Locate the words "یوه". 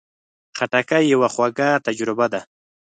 1.13-1.27